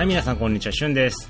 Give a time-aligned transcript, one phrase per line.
[0.00, 1.28] はい、皆さんこんにちは、しゅんです。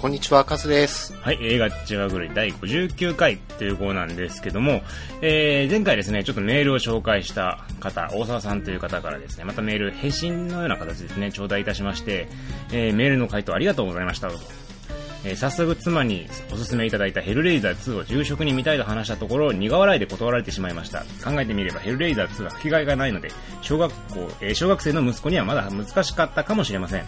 [0.00, 1.14] こんにちは、カズです。
[1.20, 4.82] はい、映画違うぐらい第59回という号なんですけども、
[5.22, 12.26] えー、前回ですね、ちょっとメールを紹介した方、大沢さんという方からですね、またメール、返信のような形ですね、頂戴いたしまして、
[12.72, 14.34] えー、メールの回答ありがとうございましたと。
[15.24, 27.04] えー早速妻におすすめいただいたヘルレイザー2を昼食に見たいと話したところ苦笑いで断られてしまいました考えてみればヘルレイザー2は吹き替えがないので小学校、えー小学生の息子にはまだ難しかったかもしれません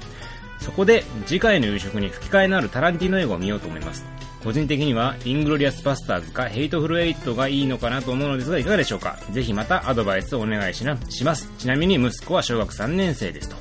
[0.61, 4.05] そこで次回の夕食に吹き替えのあるタランティーノ映画を見ようと思います
[4.45, 9.19] 個人的にはイングロリアスバスターズかヘイトフルエイトがいいのかなと思うのですがいかがでしょうか？
[9.33, 13.57] ぜひまたアドバイスをお願いしなしますちなみに息子は小学3年生ですと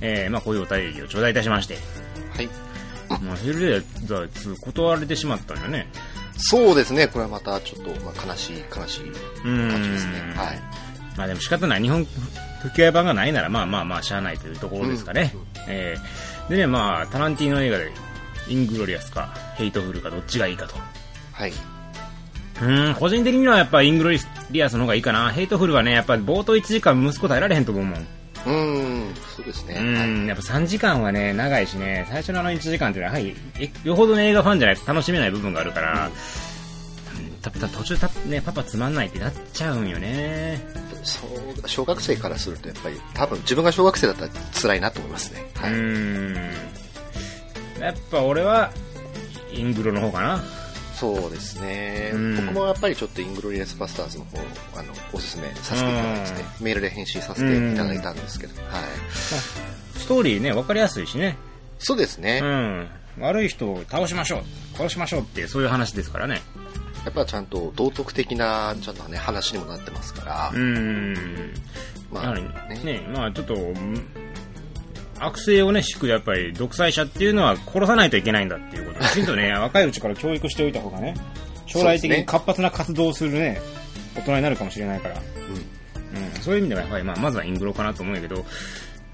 [0.00, 1.78] えー、まあこういうお便りを頂戴いたしまして
[2.36, 2.48] はい。
[3.22, 5.86] まあ、ヘルレイザー2断られてしまったんだよね。
[6.36, 9.12] そうですね、これはまたちょっと、まあ、悲しい、悲しい
[9.44, 10.12] うん感じですね。
[10.34, 10.60] はい。
[11.16, 11.82] まあでも仕方ない。
[11.82, 12.04] 日本
[12.64, 15.34] 吹き替え版がないなら、まあまあまあ、しゃあないというところですかね。
[15.68, 17.92] えー、でね、まあ、タランティーノ映画で、
[18.48, 20.74] イングロリアスか、ヘイトフルか、どっちがいいかと。
[21.32, 21.52] はい。
[22.62, 24.10] うん、個人的にはやっぱイングロ
[24.50, 25.30] リアスの方がいいかな。
[25.30, 28.00] ヘイトフルはね、やっぱ冒頭1時間息子耐えられへんと思うもん。
[28.00, 29.74] うーん、そうですね。
[29.74, 40.60] うはいん、やっぱ3時間はね、長いしね、最初のあの1時間っていうのは、はい、えよほどの映画ファンじゃないと楽しめない部分があるから、うん、たた途中た、ね、パパつまんないってなっちゃうんよね。
[41.04, 45.46] そう、小学生からするとやっぱり、多分自分が小学生だったら辛いなと思いますね。
[45.54, 45.72] はい。
[45.72, 46.34] うーん。
[47.80, 48.72] やっぱ俺は、
[49.52, 50.42] イングロの方かな。
[50.94, 52.36] そうですねうん。
[52.36, 54.38] 僕もやっぱりちょっとイングロリアスバスターズの方、
[54.78, 58.82] あの、おすすめさせていただいてね、メールで返信させていただいたんですけど、はい。
[59.10, 61.36] ストーリーね、わかりやすいしね。
[61.78, 62.40] そうですね。
[62.42, 62.88] うん。
[63.18, 64.76] 悪い人を倒しましょう。
[64.76, 66.40] 殺しましょうってそういう話ですからね。
[67.04, 71.54] やっぱちゃんと道徳的な、ちゃんとね、話にもなってますからう、ーん。
[72.10, 74.06] まあねね、まあちょっと、うん
[75.20, 81.14] 悪性をね、敷くやっぱり独裁者っていうのは殺さないといけないんだっていうことをきちんとね、 若いうちから教育しておいた方がね、
[81.66, 83.60] 将来的に活発な活動をするね、
[84.16, 85.16] 大人になるかもしれないから。
[85.16, 86.24] うん。
[86.24, 88.44] うん、そういう意味ではやっぱり、まあ、まずはイングロかなと思うんやけど、まあ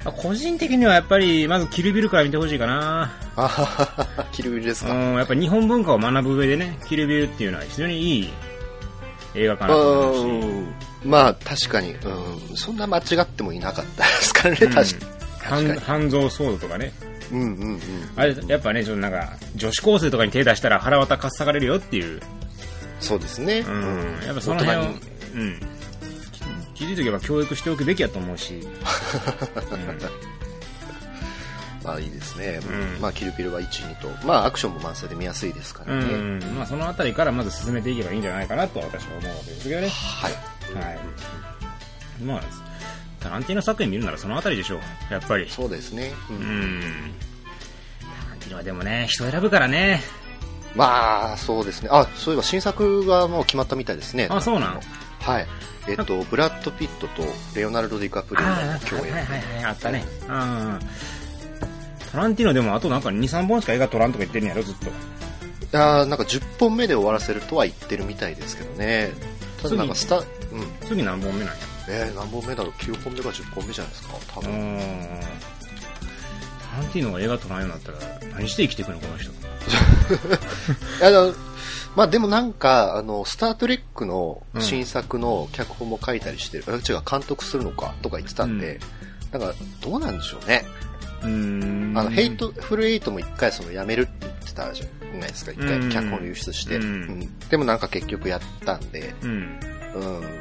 [0.05, 3.13] 個人的にはやっぱり、まずキルビルから見てほしいかな。
[3.37, 4.93] あははは、キルビルですか。
[4.93, 8.33] うん、やっぱ日本文化を学ぶ上でね、キルビルっていうのは非常にいい
[9.35, 10.75] 映画かなと思うし、うん
[11.05, 15.81] まあ確かに、うん、そんな間違ってもいなかったですからね、確かに。
[15.81, 16.93] 半蔵ソードとかね。
[17.31, 17.39] に。
[17.39, 17.81] うんうんうん。
[18.17, 22.21] あれ、やっぱね、ちょっとなんか、女子高生とかに手出したら腹渡かっさがれるよっていう、
[23.01, 23.61] そうですね。
[23.61, 24.85] うん、やっぱその辺を、う
[25.39, 25.61] ん、
[26.81, 28.55] 気づいておけば教育しておくべきやと思うし、
[31.85, 32.59] まあいいですね。
[32.67, 36.05] うんまあキルビルは1、2と、まあアクションも満載で見やすいですからうね。
[36.15, 39.89] ん、まあそのあたりからまず進めていけばいいんじゃないかなと私は思うわけですけどね。
[39.91, 40.33] はい。
[40.75, 40.99] はい。
[42.25, 42.43] まあ、
[43.21, 44.81] タランティーノ作品見るならそのあたりでしょう。
[45.13, 45.51] やっぱり。
[45.51, 46.13] そうですね。
[46.31, 46.83] ううんん。
[48.25, 50.03] タランティーノはでもね、人選ぶからね。
[50.75, 51.89] まあそうですね。
[51.93, 54.29] あ、そういえば新作がもう決まったみたいですね。
[54.31, 54.81] あそうなん
[55.21, 55.47] はい。
[55.91, 57.23] えっと、ブラッド・ピットと
[57.55, 59.13] レオナルド・ディカプリオのああ、はい共演。
[59.13, 60.05] はいはい、あったね。
[60.23, 60.79] うん。
[62.13, 65.79] タランティーノでもあとなんか2、3本しか映画撮らんとか言ってんやろ、ずっと。
[65.79, 69.13] あーなんか10本目で終わらせるとは言ってるみたいですけどね。
[69.63, 70.25] ただなんかスタ、うん。
[70.87, 71.55] 次何本目なんや？
[71.89, 74.15] えー、何本目だろう ?9 本目か10本目じゃないですか？
[74.35, 74.53] 多う分。
[74.79, 75.21] ん。
[76.81, 77.99] タランティーノが映画撮らんようになったら、
[78.35, 79.31] 何して生きていくの、この人。
[81.05, 81.35] あの、
[81.97, 88.81] まあでもなんか、あの、スタートレックの新作の脚本も書いたりしてる、あ違う、監督するのかとか言ってたんで、
[89.33, 90.65] なんか、どうなんでしょうね。
[91.23, 91.99] うーん。
[91.99, 96.77] あの、ヘイトフルエイトも一回その辞めるって言ってたじゃないですか、一回うん脚本流出して。
[96.77, 99.61] うんうんでもなんか結局やったんで、うん。
[99.95, 100.41] うん。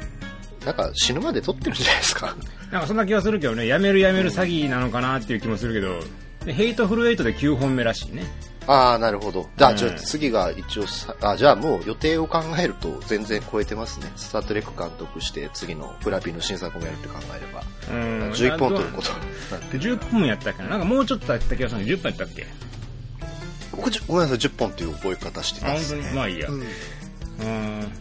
[0.64, 2.36] なんか死ぬまで撮ってるじゃないですか。
[2.70, 6.00] なんかそんな気はするけどね、やめるやめる詐欺なのかなっていう気もするけど、
[6.44, 8.24] でヘイトフルエイトで9本目らしいね。
[8.66, 9.48] ああ、なるほど。
[9.56, 14.10] じゃあ、うんじゃあ次が一応さ、あ、じゃあもう予定を考えると全然超えてますね。
[14.16, 17.62] スタートレック監督して次のフラピの新作もやるって考えれば。
[17.90, 18.30] うん。
[18.32, 19.18] 11本取ることに
[19.50, 19.96] なってる。
[19.98, 22.46] 10本やったっけななんかもうちょっとやった気がするのに10本やったっけ？
[23.72, 26.08] 僕、じゅごめんなさい、10本っていう覚え方してあ、本当ますね。
[26.10, 26.14] に？
[26.14, 26.48] まあいいや。
[26.48, 27.92] ううんん。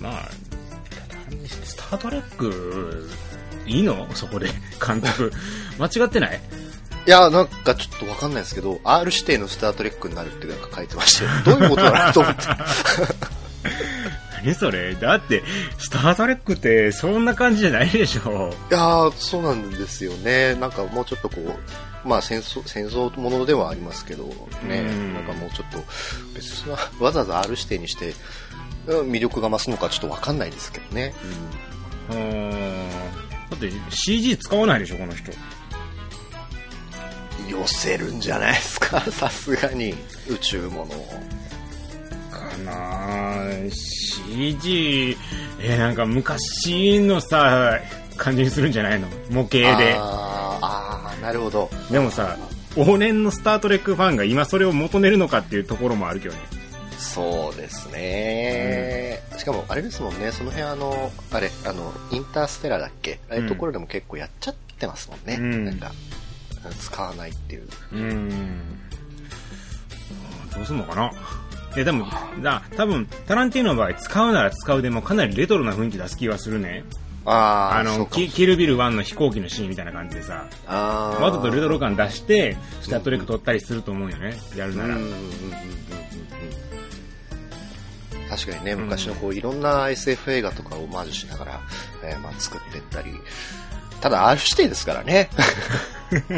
[0.00, 0.28] まあ、
[1.64, 3.08] スタートレック、
[3.66, 4.08] いいの？
[4.14, 4.48] そこで、
[4.84, 5.32] 監督。
[5.78, 6.40] 間違ってない？
[7.06, 11.58] いや、なんかちょっとわかんないですけど、R 指定のスタートレックになるってなんか書いてましたよ。
[11.58, 12.42] どういうことだなと思って。
[14.42, 14.94] 何それ？
[14.94, 15.42] だって、
[15.78, 18.52] スタートレックってそんな感じじゃないでしょ。
[18.70, 20.54] いやー、そうなんですよね。
[20.54, 21.36] なんかもうちょっとこ
[22.04, 24.24] う、まあ戦争、戦争ものではありますけど、
[24.66, 25.78] ね、うんなんかもうちょっと、
[26.34, 28.14] 別にわざわざ R 指定にして、
[28.86, 31.14] うん魅力が増すのかちょっとわかんないですけどね。
[32.10, 32.90] うーん。
[33.50, 35.32] だって CG 使わないでしょ、この人。
[37.50, 39.94] い寄せるんじゃないですか、 さすがに。
[40.28, 41.20] 宇宙ものを。
[42.30, 45.16] かなぁ CG、
[45.60, 47.78] えーなんか昔のさ、
[48.16, 49.08] 感じにするんじゃないの？
[49.30, 49.94] 模型で。
[49.98, 51.70] あーあー、なるほど。
[51.90, 52.36] でもさ、
[52.76, 56.40] 往年のスタートレックファンが今それを求めるのかっていうところもあるけどね。
[56.98, 63.18] そうですね、しかもあれですもんね、その辺あの、あれ、あの、インターステラーだっけ？
[63.30, 65.36] ああいうところでも結構やっちゃってますもんね。
[65.40, 65.92] うんなんか、
[66.78, 67.68] 使わないっていう。
[67.92, 68.60] うーん。
[70.54, 71.10] どうすんのかな？
[71.76, 72.06] え、でも、
[72.42, 76.84] だ、多分、タランティーノの場合、使うなら使うでもかなりレトロな雰囲気出す気がするね。
[77.24, 84.36] ああの、キキルビル1の飛行機のシーンみたいな感じでさ、わざとレトロ感出して、スタートレック撮ったりすると思うよね。
[84.56, 84.96] やるなら。
[88.30, 91.60] 確かにね、昔のこういろんな SF 映画とかをオマージュしながら、
[92.04, 93.10] えーまあ、作っていったり、
[94.00, 95.30] ただ R 指定ですからね。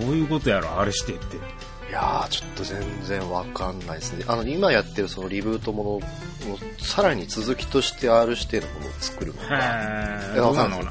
[0.00, 1.36] どういうことやろ、R 指定って。
[1.36, 4.24] いやー、ちょっと全然わかんないですね。
[4.28, 6.00] あの、今やってるそのリブートも
[6.44, 9.48] のの、さらに続きとして R 指定のものを作るのか。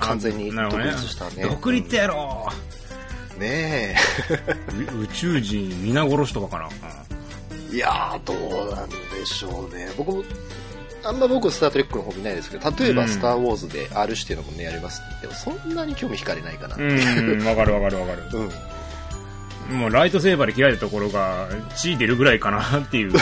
[0.02, 2.48] 完全に独立したね独立やろ
[3.40, 3.96] ね
[4.94, 6.70] う宇宙人皆殺しとかかな。
[7.72, 7.76] え。
[7.76, 9.90] いやー、どうなんでしょうね。
[9.98, 10.24] 僕も、
[11.04, 17.44] あんま僕スタートレックの方見ないですけど、例えばうんスターウォーズで R 指定のものやりますって言っても、そんなに興味惹かれないかなってういう。
[17.44, 18.24] ん、わかるわかるわかる。
[18.34, 18.50] うん。
[19.70, 23.14] もうライトセーバーで切られたところが血出るぐらいかなっていう。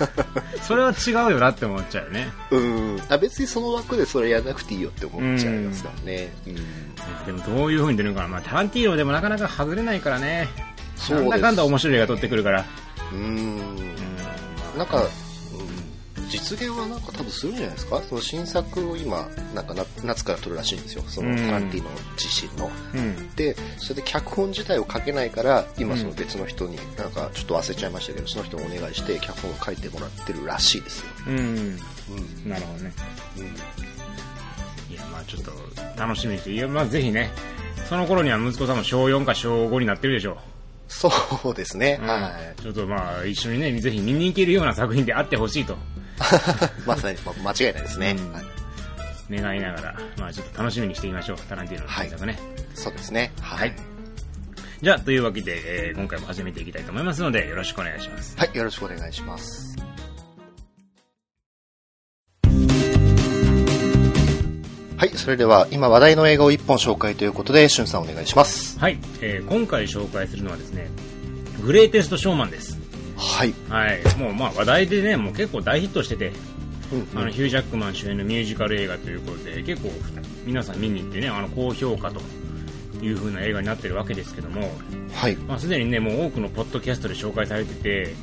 [0.60, 2.28] それは違うよなって思っちゃうよね。
[2.50, 3.02] うん。
[3.08, 6.34] あ、別にその枠でそれやらなくていいよって思っちゃいますからね。
[6.46, 6.54] うん。
[6.54, 8.28] でもどういう風に出るのかな。
[8.28, 10.48] まあ、タランティーノでもなかなか外れないからね。
[10.96, 12.64] そうなんだかんだ面白い映画撮ってくるから。
[13.12, 13.18] うん。
[13.18, 13.58] うん
[14.76, 15.25] なんか、うん
[16.28, 18.02] 実現はなんか多分するんじゃないですか？
[18.02, 21.04] その新作を今、なんかな夏から撮るらしいんですよ。
[21.06, 22.70] そのうんタランティーノ自身の。
[22.94, 23.34] うん。
[23.36, 31.06] で、それで脚本自体を書けないから、今その別の人に、なんかちょっと忘れちゃいましたけど、その人にお願いして脚本を書いてもらってるらしいですよ。
[31.28, 31.38] うん。
[31.38, 32.48] うん。
[32.48, 32.92] なるほどね。
[33.38, 33.44] うん。
[34.92, 35.52] いや、まあちょっと
[35.98, 36.52] 楽しみにして。
[36.52, 37.30] いや、まあぜひね。
[37.88, 40.36] その頃には息子さんも小4か小5になってるでしょう。
[40.88, 41.10] そ
[41.44, 41.98] うですね。
[42.00, 42.62] うんはい。
[42.62, 45.76] ちょっとまあ一緒にね、ぜひ見に行けるような作品であってほしいと
[46.86, 48.16] まさに、ま間違いないですね。
[48.18, 48.44] うんはい
[49.30, 51.36] 願いながら、まあちょっと楽しみにしてみましょう。
[51.48, 52.38] タランティーノの新作ね。
[52.74, 53.32] そうですね。
[53.40, 53.74] ははい。
[54.82, 58.36] じゃあ、というわけで、えー今回も始めていきたいと思いますので、よろしくお願いします。
[58.36, 59.75] はい、よろしくお願いします。
[64.96, 68.78] はい、それでは今話題の映画を一本紹介ということで、しゅんさんお願いします。
[68.80, 70.88] はい、えー今回紹介するのはですね、
[71.62, 72.78] グレイテストショーマンです。
[73.14, 73.52] はい。
[73.68, 76.32] はい、もうまあ話題でね、もう結構大ヒットしてて、
[76.92, 79.90] うんあのヒュージャックマン主演のミュージカル映画ということで、結構
[80.46, 82.22] 皆さん見に行ってね、あの高評価と
[83.02, 84.72] いう風な映画になってるわけですけども、
[85.12, 85.36] はい。
[85.36, 88.14] まあすでにね、もう多くのポッドキャストで紹介されてて、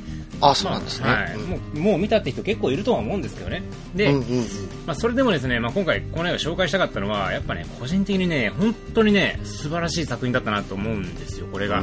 [0.50, 1.06] あ、そうなんですね。
[1.06, 3.62] まあはい、もうもう見たって人結構いるとは思うんですけどね。
[3.94, 4.44] で、うんうんうん。
[4.86, 11.82] まあ、それでもですね、まあ、今回この映画紹介したかったのは、やっぱね、個人的にね、本当にね、素晴らしい作品だったなと思うんですよ、これが。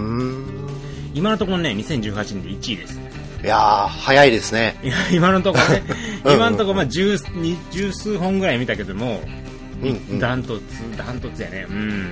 [1.14, 3.00] 今のところね、2018年で1位です。
[3.44, 4.80] いやー、早いですね。
[4.84, 5.84] いや今のところね、
[6.24, 9.20] うん今のところまあ十に十数本ぐらい見たけども、
[10.20, 10.64] ダントツ、
[10.96, 11.66] ダントツやね。
[11.68, 12.12] うん。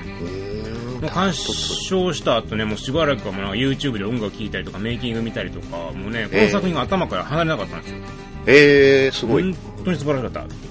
[1.02, 7.98] もう鑑賞した後ね、もうしばらくはもうなんか YouTube で音楽聴いたりとか、メイキング見たりとか、もうね、この作品が頭から離れなかったんですよ。
[8.46, 9.44] えー、すごい。
[9.44, 10.70] 本当に素晴らしかった。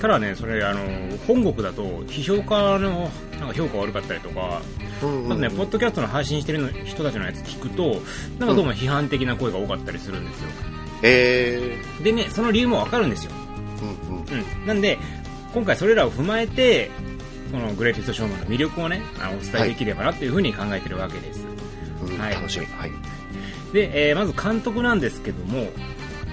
[0.00, 0.80] ただね、それ、あの、
[1.26, 4.60] 本国だと、批評家の、なんか評価悪かったりとか、
[5.02, 8.02] うんあとね、ポッドキャストの配信してるの人たちのやつ聞くと、
[8.38, 10.48] なんかどうも批判的な声が多かったりするんですよ。
[11.02, 13.32] えでね、その理由もわかるんですよ。
[13.80, 14.60] ー、うんうん。
[14.60, 14.66] うん。
[14.66, 14.98] なんで、
[15.52, 16.90] 今回それらを踏まえて、
[17.54, 21.46] このグレイテストショーマンの魅力をね、あのお伝えできればなというふうに考えてるわけです。
[22.02, 22.66] うんはい楽しみ。
[22.66, 22.90] はい。
[23.72, 25.68] で、えーまず監督なんですけども、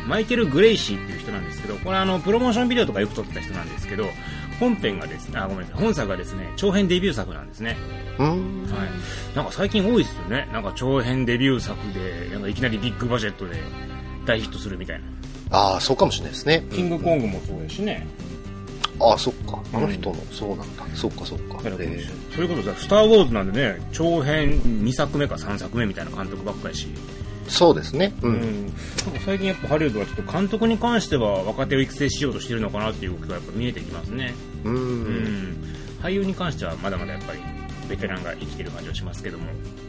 [0.08, 4.06] マイケル・グレイシーっていう人なんですけど、これあの、プロモーションビデオとかよく撮ってた人なんですけど、
[4.60, 7.78] 本編がですね、あ、ごめんなさい、本作がですね、長編デビュー作なんですね。
[8.18, 8.64] うーん。
[8.64, 9.36] はい。
[9.36, 10.50] なんか最近多いですよね。
[10.52, 13.62] なんか長編デビュー作で、なんかいきなりビッグバジェットで
[14.26, 15.06] 大ヒットするみたいな。
[15.52, 16.66] ああ、そうかもしれないですね。
[16.72, 18.08] キングコングもそうやしね。
[19.02, 19.60] ああ、そっか。
[19.74, 20.86] あの人の、そうなんだ。
[20.94, 21.60] そっかそっか。
[21.62, 21.70] そ
[22.42, 26.88] れこそさ、スター・ウォーズなんでね、長編2作目か3作目みたいな監督ばっかりし。
[27.48, 28.14] そうですね。
[28.22, 28.28] う。
[28.28, 28.66] うんん。
[28.68, 28.76] なんか
[29.26, 34.34] 最近やっぱハリウッドはちょっと監督に関しては若手を育成しようとしてるのかなっていう動きがやっぱ見えてきますね。
[34.64, 34.70] う。
[34.70, 35.64] うんん。
[36.02, 37.40] 俳優に関してはまだまだやっぱり
[37.90, 39.46] ベテランが生きてる感じはしますけども。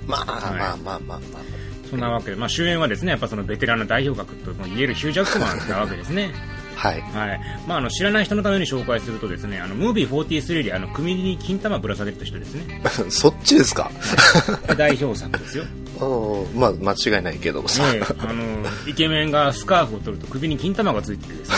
[0.07, 1.42] まあはいまあまあまあまあ。
[1.88, 6.33] そんなわけで、まあ主演はですね、やっぱそのベテランの代表格とも言えるヒュージャックマンなわけですね。
[6.82, 7.00] はい。
[7.00, 7.40] はい。
[7.68, 12.82] まあ、あの、知らない人のために紹介するとですね、あの、ムービー43で、あの、首に金玉ぶら下げてた人ですね。
[13.08, 13.88] そっちですか？
[14.76, 15.64] 代表作ですよ。
[16.00, 17.84] うんまあ、間違いないけどさ。
[17.92, 18.42] ねえ、あの、
[18.88, 21.56] イケメンがスカーフを取ると首に金玉がついててですね、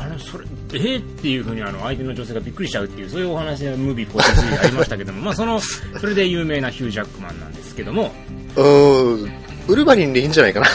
[0.00, 8.12] あの、それ、えー、っていうふうにあの、相手の女性がびっくりしちゃうっていう、そういうお話でムービー43でありましたけども、まあ、その、それで有名なヒュージャックマンなんですけども、
[8.56, 9.32] うん、
[9.68, 10.66] ウルヴァリンでいいんじゃないかな。
[10.66, 10.70] い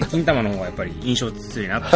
[0.00, 1.86] や、金玉の方がやっぱり印象強いなと。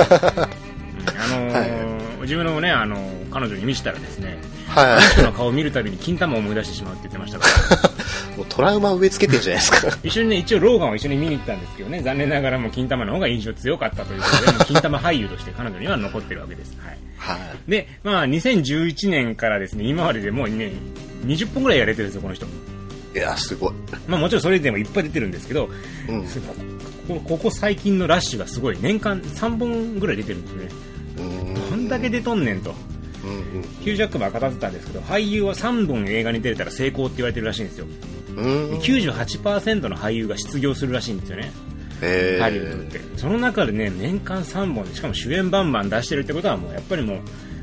[2.31, 2.97] 自分のね、あの
[3.33, 8.39] 彼女に見せたらですね、はあの人の顔を見るたびに金玉を思い出してしまうって言ってましたから、い。
[8.39, 9.99] もうトラウマ植え付けてんじゃないですか。
[10.05, 16.77] 一緒にね、一応ローガンを一緒に見に行ったんですけどね、残念ながらもう金玉の方が印象強かったということで、 金玉俳優として彼女には残ってるわけです。
[16.79, 16.99] はい。
[17.17, 17.37] は
[17.69, 17.71] い。
[17.71, 20.71] で、まあ、2011年からですね、今まででもうね、
[21.27, 22.47] 20本ぐらいやれてるんですよ、この人。
[23.13, 23.73] いや、すごい。
[24.07, 25.69] まあもちろんそれでもいっぱい出てるんですけど、
[26.09, 26.23] うん。
[26.23, 26.29] こ
[27.09, 30.89] こここ最近のラッシュがすごい、年間3本ぐらい出てるんですね。
[31.90, 32.70] だけ出とんねんと。
[33.23, 33.26] う
[33.59, 37.87] んヒュージャックマンが語ってたんですけど、俳優は3本映画に出れたら成功って言われてるらしいんですよ。
[38.37, 38.70] うん。
[38.70, 38.78] うん。
[38.78, 41.52] 98%の俳優が失業するらしいんですよね。
[42.02, 43.00] えハリウッドって。
[43.16, 47.18] その中でね、年間3本で、しかも主演バンバン出してるってことはもう、やっぱりもう、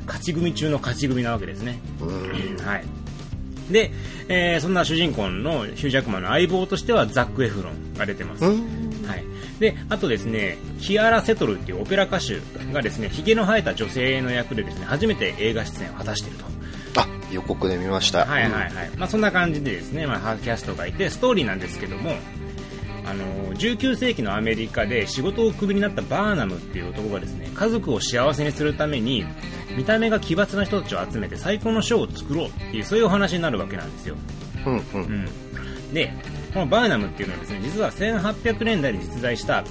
[0.06, 1.80] 勝ち組中の勝ち組なわけですね。
[2.02, 2.58] うん。
[2.64, 2.84] はい。
[3.72, 3.92] で、
[4.30, 8.46] えーそんな主人公のヒュージャックマンの相棒としてはザック・エフロンが出てます。
[8.46, 8.87] うん。
[9.60, 9.72] はい。
[9.72, 12.40] で、あとですね、キアラ・セトルっていうオペラ歌手
[12.72, 16.46] がですね、髭の生えた女性の役でですね、初めて映画出演を果たしていると。
[17.02, 18.26] あ、予告で見ました。
[18.26, 18.72] はいはいはい。
[18.98, 22.16] まあそんな感じでですね、まあハーキャストがいて、ストーリーなんですけども、
[23.06, 29.26] あの、19世紀のアメリカで仕事をクビになったバーナムっていう男がですね、家族を幸せにするために、
[29.78, 34.16] 見た目が奇抜な人たちを集めて最高のショーを作ろうっていう、そういうお話になるわけなんですよ。
[34.66, 35.02] うんうん。
[35.02, 35.94] うん。
[35.94, 36.14] で、
[36.58, 39.70] このバーナムっていうのはですね、実は1800年代に実在したフ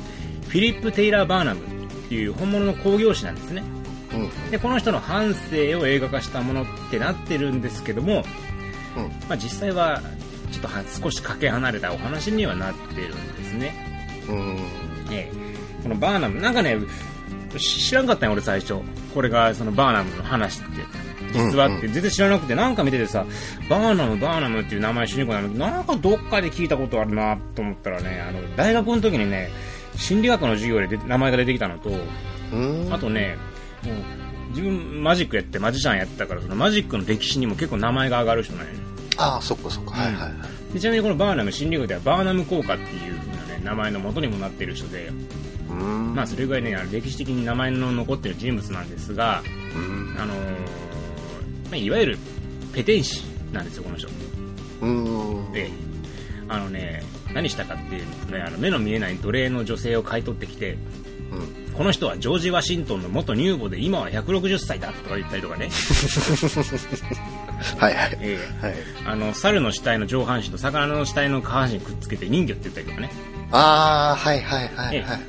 [0.59, 1.65] ィリップ・テイラー・バーナムっ
[2.09, 3.65] ていう本物の工業士なんですね。
[4.13, 4.51] うん。
[4.53, 8.23] で、この人の半生を映画化したものってなってるんですけども、
[8.97, 9.03] うん。
[9.29, 10.01] まあ、実際は
[10.53, 13.75] ちょっとは少しかけ離れたお話にはなってるんですね。
[14.29, 14.59] うん。
[15.11, 16.79] ええこのバーナム、なんかね、
[17.57, 18.77] し知らんかったんよ、俺最初。
[19.13, 21.06] これがそのバーナムの話って。
[21.33, 23.25] 実はって、全然知らなくて、なんか見ててさ、
[23.69, 29.51] バーナム、バーナムっていう名前主人公なのに、なんかどっかで聞いたことあるなと思ったらね、あの、大学の時にね、
[29.97, 31.91] 心理学の授業で名前が出てきたのと、
[32.53, 32.89] うん。
[32.93, 33.37] あとね、
[33.85, 33.97] もう
[34.51, 38.67] 自分マジックやってマジシャンやってたから、そのマジックの歴史にも結構名前が上がる人なん。
[39.19, 39.93] ああ、そっかそっか。
[39.93, 40.75] はいはいはい。
[40.75, 45.11] でちなみにこのバーナム心理学ではバーナム効果っていう風なね、名前の元にもなっている人で、
[45.71, 46.15] うん。
[46.15, 49.43] まあそれぐらいね、歴史的に名前の残っている人物なんですが、
[49.75, 50.17] うん。
[50.21, 50.86] あのー
[51.71, 52.19] まあ、いわゆる
[52.73, 54.09] ペテン師なんですよ、この人。
[54.83, 55.53] うん。
[55.53, 55.71] で、
[56.49, 57.03] あのね、
[57.35, 60.77] 何したかっていうとね、あの目の見えない奴隷の女性を買い取ってきて、
[61.33, 61.75] うん。
[61.77, 65.69] この人はジョージ・ワシントンの元乳母で今は160歳だとか言ったりとかね、
[67.79, 68.19] はいはい。
[68.23, 68.77] ええはい。
[69.05, 73.11] あの、猿の死体の上半身と魚の死体の下半身くっつけて人魚って言ったりとかね。
[73.51, 75.21] ああ、はいはいはいえはい。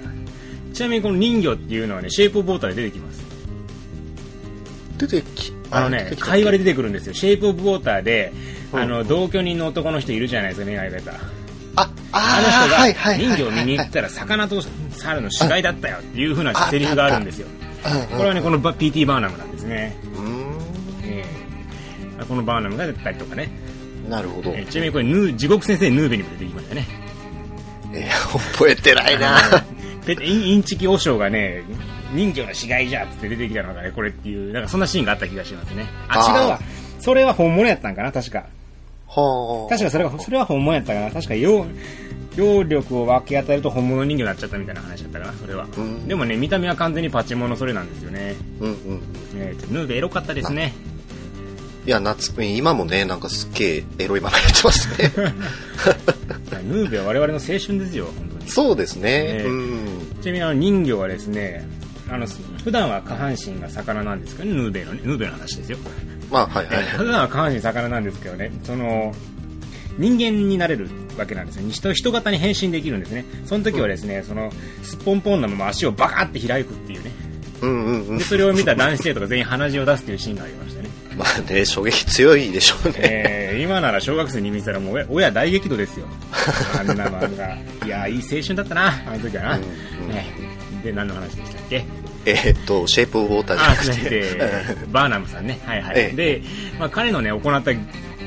[0.74, 3.22] ちなみにこの人魚っていうのはね、シェイプオブウォーターで出てきます。
[4.98, 7.14] 出てき、あのね会話で出てくるんですよ。
[7.14, 8.32] シェイプオブウォーターで、
[8.72, 11.14] うんあの、同居人の男の人いるじゃないですか、メガネかけた。
[11.76, 13.16] あ、あの人が。
[13.16, 17.48] 人魚を見に行ったら魚と猿の死骸だったよっていう風なセリフがあるんですよ。
[18.12, 19.96] これはね、このバ PT バーナムなんですね。
[21.04, 21.24] え
[22.20, 23.50] えこのバーナムが出てたりとかね。
[24.10, 24.52] なるほど。
[24.52, 26.88] えーちなみにこれヌー、地獄先生ヌーベにも出てきましたね。
[27.94, 29.40] えー、覚えてないな。
[30.06, 31.64] ペインインチキ和尚がね、
[32.14, 35.86] 人魚の死骸じゃっつって出てきたのがね、これっていう、なんかそんなシーンがあった気がしますね。
[36.08, 36.60] あ、違うわ。
[37.00, 38.46] それは本物やったんかな、確か。
[39.08, 39.70] はあ。
[39.70, 41.12] 確かそれが、それは本物やったかな。
[41.12, 41.66] 確か、揚、
[42.36, 45.68] 揚力を分け与えると本物人形になっちゃったみたいな話だったかな、それは。
[45.78, 48.36] うんでもね、見た目は完全にパチモンのそれなんですよね。
[48.60, 49.02] うんうん。
[49.36, 50.74] えー、ヌーベエロかったですね。
[51.86, 55.12] いや、夏、今もね、なんかすっげえエロいままやってますね。
[56.68, 58.52] ヌーベは我々の青春ですよ、本当に。
[58.52, 59.10] そうですね。
[59.10, 59.88] ええうん。
[60.22, 61.66] ちなみにあの人魚はですね、
[62.10, 62.28] あの、
[62.64, 65.78] 普段は下半身が魚なんですけどね、ヌーベのね、ヌーベの話ですよ。
[66.32, 66.84] まあ、はいはい。
[66.84, 69.14] 普段は下半身魚なんですけどね、その、
[69.98, 71.70] 人間になれるわけなんですよ。
[71.70, 73.26] 人、人型に変身できるんですね。
[73.46, 74.52] その時はですね、その、
[74.84, 77.12] すっぽんぽんのまま足をバカって開くっていうね。
[77.62, 78.24] うんうんうんで、。
[78.24, 80.90] それを見た男子生徒が全員鼻血を出すっていうシーンがありましたね。
[81.18, 82.94] まあね、衝撃強いでしょうね。
[83.00, 86.06] えー、今なら小学生に見せたらもう親親大激怒ですよ。
[86.80, 87.58] あんな漫画。
[87.86, 89.58] いやー、いい青春だったな、あの時はな。
[89.58, 90.47] うんうんね、
[90.84, 91.86] で、何の話でしたっけ？
[92.25, 95.60] えーっと、シェイプウォーターじゃあ、なくてて。、バーナムさんね。
[95.65, 95.93] はいはい。
[95.98, 96.41] ええで、
[96.79, 97.72] まあ、彼のね、行った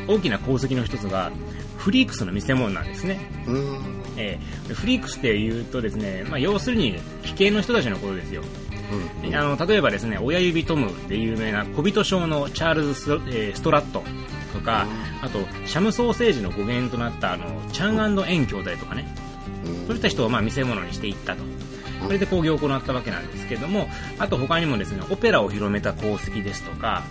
[0.06, 1.30] 大きな功績の一つが、
[1.76, 3.20] フリークスの見せ物なんですね。
[3.46, 3.78] うん。
[4.16, 8.42] えーフリークスって言うとですね、まあ、要するに、危険の人たちのことですよ。
[9.22, 14.02] うんあの例えばですね親指トムで有名な小人賞のチャールズスト,、えーストラット
[14.52, 14.88] とか、
[15.22, 19.06] あとシャムソーセージの語源となったあのチャンエン兄弟とかね、
[19.64, 21.44] うんそういった人をまあ見せ物にしていったと。
[22.02, 23.88] それで興行を行ったわけなんですけども、
[24.18, 27.02] あと他にもですね、オペラを広めた功績ですとか、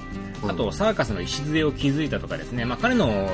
[0.47, 3.29] あとサーカスの礎を築いたとかですね、まあ彼の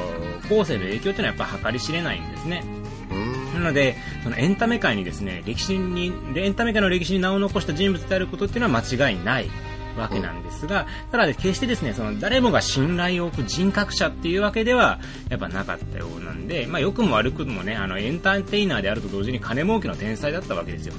[0.50, 2.64] 後世の影響というのはやっぱ計り知れないんですね。
[3.12, 9.50] うんなので、そのエンタメ界にですね、歴史に、でエンタメ界の歴史に名を残した人物であることっていうのは間違いない
[9.98, 20.94] わけなんですが、ただ決してですね、その誰もが信頼を置く人格者っていうわけではやっぱなかったようなんで、まあ良くも悪くもね、あのエンターテイナーであると同時に金儲けの天才だったわけですよ。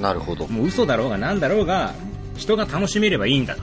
[0.00, 0.46] なるほど。
[0.48, 1.94] もう嘘だろうが何だろうが、
[2.36, 3.62] 人が楽しめればいいんだと。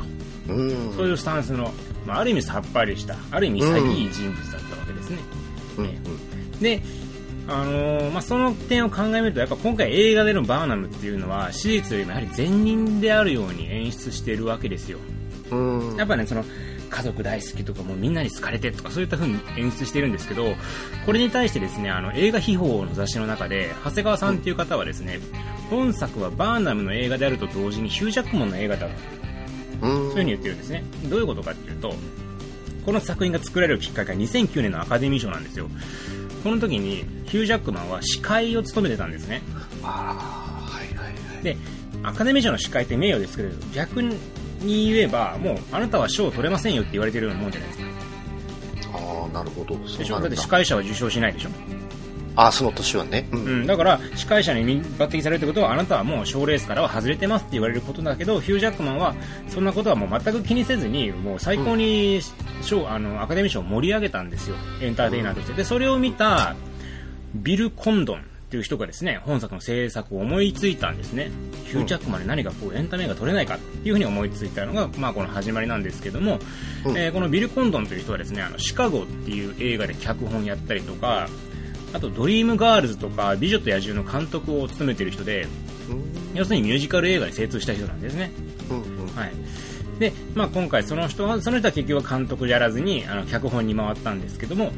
[0.50, 0.94] うん。
[0.96, 1.74] そういうスタンスの、
[2.06, 5.18] まあ、ある意味さっぱりした、ある意味潔い人物だったわけですね。
[5.78, 6.26] うんええ
[6.62, 6.82] で、
[7.48, 15.00] あのーまあ、その点を考えると、やっぱ今回映画でのバーナムっていうのは、史実よりもやはり善人であるように演出しているわけですよ。
[15.52, 15.56] う
[15.94, 15.96] ん。
[15.98, 16.44] やっぱね、その、
[16.90, 20.56] 家族大好きとかもうみんなに好かれてとかそういった風に演出してるんですけど、
[21.06, 25.20] これに対してですね、あの映画秘宝の雑誌の中で、長谷川さんっていう方はですね、
[25.70, 28.94] 本作はバーナムの映画であると同時にヒュージャックモンの映画だと
[29.82, 29.92] うん。
[29.92, 30.84] そういうふうに言ってるんですね。
[31.06, 31.94] どういうことかっていうと、
[32.86, 35.70] この作品が作られるきっかけは2009年のアカデミー賞なんですよ。
[36.44, 39.42] この時にヒュージャックマンは司会を務めてたんですね。
[39.84, 41.12] ああ、はいはいは
[41.42, 41.44] い。
[41.44, 41.58] で、
[42.04, 44.16] アカデミー賞の司会って名誉ですけど、逆に
[44.66, 47.86] 言えば、もうあなたは賞を取れませんよって言われてるようなもんじゃないですか。
[48.94, 49.76] ああ、なるほど。
[49.88, 50.20] そうでしょ？
[50.20, 51.50] だって司会者は受賞しないでしょ？
[52.38, 53.30] ああ、その年はね。
[53.32, 53.38] う。
[53.38, 59.16] うんん、だから司会者に抜擢されるってことはあなたはもう賞レースからは外れてますって言われることだけどヒュージャックマンは
[59.48, 62.20] そんなことはもう全く気にせずにもう最高に
[62.62, 66.58] 賞、あのアカデミー賞を盛り上げたんですよエンターテイナーとしてでそれを見た
[67.36, 68.24] ビル・コンドン
[68.56, 71.30] っていう人がですね本作の制作を思いついたんですね
[71.66, 76.40] ヒュージャックマンで何かこうエンタメが撮れないかっていうふうに思いついたのが、まあ、この始まりなんですけども、
[76.86, 81.28] うんえーこのビル・コンドンという人はですねあのシカゴっていう映画で脚本やったりとか
[81.94, 85.48] あと、ドリームガールズとか、美女と野獣の監督を務めている人で、
[85.90, 86.04] うん。
[86.34, 88.32] 要するにミュージカル映画に精通した人なんですね。
[88.70, 88.78] うん。
[88.78, 89.16] うん。
[89.16, 89.32] はい。
[90.00, 94.74] で、まあ今回その人は、その人は結局は監督やらずに、あの、脚本に回ったんですけども、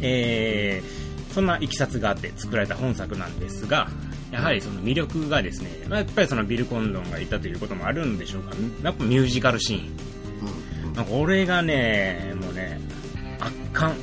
[0.00, 1.07] えー、
[1.38, 3.88] そんないきさつがあって作られた本作なんですが、
[4.32, 8.56] やはりその魅力がですね、まあやっぱりそのビル・コンドンがいたということもあるんでしょうか。
[8.82, 10.88] やっぱミュージカルシーン。
[10.88, 10.94] うん。
[10.96, 12.80] まあこれがね、もうね、
[13.38, 13.94] 圧巻。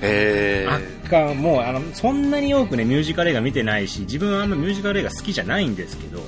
[0.00, 6.24] 圧巻、もうあのそんなに多くねミュージカル映画見てないし自分はあんまミュージカル映画好きじゃないんですけど、うん、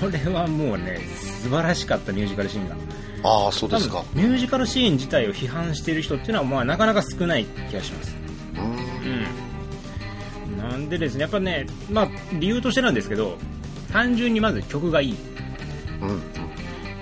[0.00, 1.00] これはもうね
[1.42, 2.76] 素晴らしかったミュージカルシーンが
[3.22, 8.16] ああ、そうですかミュージカルシーン自体を批判している人っていうのは、まあ、なかなか少ない気がします、
[10.70, 10.88] うん。
[10.88, 13.36] でですねやっぱね、まあ、理由としてなんですけど
[13.92, 15.16] 単純にまず曲がいい
[16.00, 16.20] うん。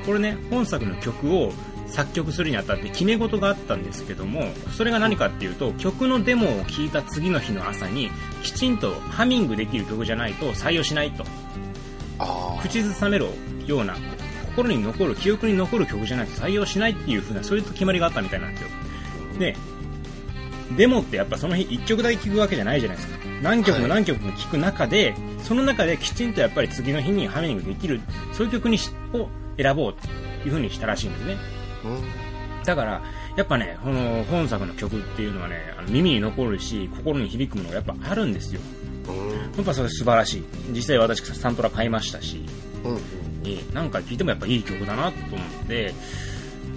[0.04, 1.52] これね本作の曲を
[1.86, 8.10] 作曲するにあたって決め事があったんですけどもそれが何かっていうと曲のデモを聴いた次の日の朝に
[8.42, 11.24] きちんとハミングできる曲じゃないと採用しないと。
[12.62, 13.26] 口ずさめる
[13.66, 13.94] ような
[14.56, 18.68] 心に残る記憶に残る曲じゃないと採用しないっていう風なそういう決まりがあったみたいなんですよ
[19.38, 19.56] で
[20.76, 28.00] デモってやっぱその日1曲だけ聴くわけじゃないじゃないですか何曲も何曲も聴く中で、その中できちんとやっぱり次の日にハミングできる
[28.32, 30.10] そういう曲にしを選ぼうってい
[30.44, 31.36] う風にしたらしいんですね
[31.84, 32.64] うん。
[32.64, 33.02] だから、
[33.36, 38.60] やっぱね、この本作の曲っていうのはね、あの耳に残るし、心に響くものがやっぱあるんですよ。
[39.08, 39.30] うん。
[39.30, 40.44] やっぱそれ素晴らしい。
[40.72, 42.44] 実際私サントラ買いましたし、
[42.84, 42.96] うん。
[43.44, 45.94] えーなんか聴いてもやっぱいい曲だなと思って、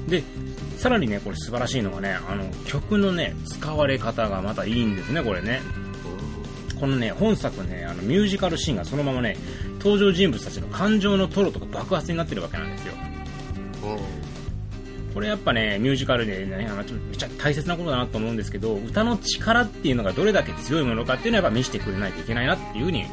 [0.07, 0.23] で、
[0.77, 5.61] さらにね、これ素晴らしいのがね、あの、曲のね、使われ方がまたいいんですね、これね。
[6.81, 9.37] このね、本作ね、あの、ミュージカルシーンがそのままね、
[9.77, 12.93] 登場人物たちの感情のトロとか爆発になってるわけなんですよ。
[13.83, 15.13] うん。
[15.13, 23.05] これやっぱね、ミュージカルでね、あのちょっとめっちゃ大切なことだなと思うんですけど、歌の力っていうのがどれだけ強いものかっていうのはやっぱ見せてくれないといけないなっていうふうに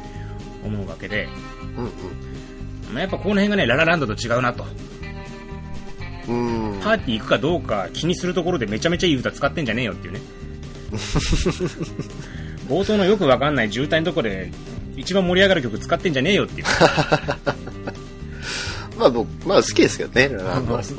[0.65, 1.27] 思うわけで、
[1.77, 1.85] うん。
[2.91, 4.65] まあ、やっぱこの辺がね、ララランドと違うなと。
[6.27, 6.73] うん。
[6.73, 6.79] うん。
[6.81, 10.21] パーティー行くかどうか気にするところでめちゃめちゃいい歌使ってんじゃねえよっていうね。
[12.69, 14.51] 冒頭のよくわかんない渋滞のとこで
[14.95, 16.67] 一番盛り上がる曲使ってんじゃねえよっていう。
[18.97, 20.27] まあ僕、まあ好きですけどね。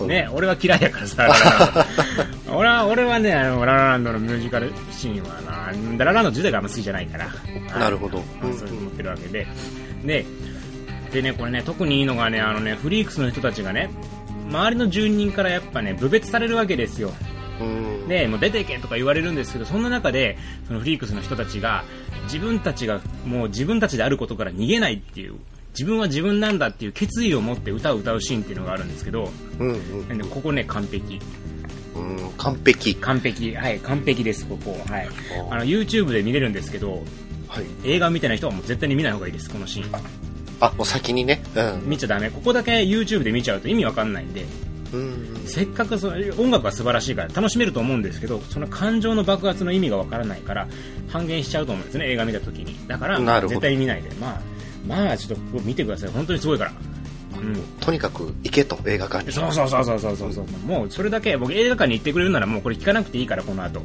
[0.06, 1.86] ね、俺は嫌いやからさ、
[2.50, 7.28] 俺は、俺はね、あの、ララランドのミュージカルシーンはな、ララランド自体があんま好きじゃないから。
[7.78, 8.26] なるほどはい
[8.58, 9.46] そう思ってるわけで。
[10.04, 10.24] で、
[11.12, 13.90] でね、これね、特にいいのがね、あのね、フリークスの人たちがね、
[14.48, 17.12] 周りの住人からやっぱね、侮蔑されるわけですよ。
[17.60, 17.64] う
[18.04, 18.08] ん。
[18.08, 21.84] で、もう出ていけとか言われるんですけど、そんな中で、そのフリークスの人たちが、
[22.24, 25.34] 自分たちが、もう自分たちであることから逃げないっていう
[25.72, 30.08] 自分は自分なんだっていう決意を持って歌を歌うシーンっていうのがあるんですけど、うんうん。
[30.08, 31.20] なんでここね、完璧。
[31.94, 32.94] うん、完璧。
[32.96, 33.54] 完璧。
[33.54, 34.76] はい、完璧です、ここ。
[34.88, 35.08] はい。
[35.50, 37.02] ああの、YouTube で見れるんですけど、
[37.48, 37.64] はい。
[37.84, 40.00] 映画見てない人はもう絶対に見ない方がいいです、このシーン。
[40.60, 41.42] あ、もう先にね。
[41.54, 41.82] うん。
[41.86, 42.30] 見ちゃダメ。
[42.30, 44.48] ここだけ YouTube で見ちゃうと意味わかんないんで、うん。
[45.46, 50.68] せっかくその音楽は素晴らしいから楽しめると思うんですけど、その感情の爆発の意味がわからないから、
[51.08, 52.76] 半減しちゃうと思うんですね、映画見た時に。
[52.88, 54.10] だから、絶対に見ないで。
[54.20, 54.40] まあ、
[54.86, 56.10] まあ、ちょっと見てください。
[56.10, 56.72] 本当にすごいから。
[57.40, 57.62] うん。
[57.80, 59.32] とにかく行けと、映画館に。
[59.32, 60.46] そうそうそうそうそうそうそう。
[60.66, 63.82] もうそれだけ、僕映画館に行ってくれるならもうこれ聞かなくていいから、この後。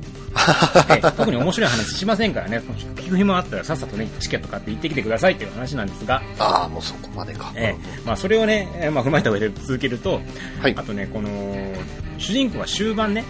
[0.89, 2.62] え え特に面白い話しませんからね、
[2.98, 7.52] 聞く暇あったらさっさとね、チケット買って行ってきてくださいっていう話なんですが、ああ、もうそこまでか。
[7.56, 10.22] ええまあそれをね、えーまあ踏まえた上で続けると、
[10.62, 10.84] はいあ。
[10.84, 11.30] とね、この、
[12.18, 13.24] 主人公が終盤ね、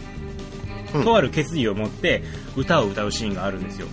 [0.93, 2.23] うんとある決意を持って
[2.55, 3.87] 歌を歌うシーンがあるんですよ。